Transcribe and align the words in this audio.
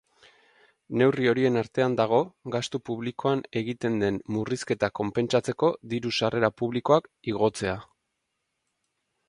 Neurri 1.01 1.27
horien 1.31 1.59
artean 1.61 1.97
dago 1.99 2.21
gastu 2.55 2.81
publikoan 2.89 3.43
egiten 3.61 3.99
den 4.05 4.17
murrizketa 4.37 4.91
konpentsatzeko 5.01 5.69
diru-sarrera 5.95 6.53
publikoak 6.63 7.13
igotzea. 7.35 7.79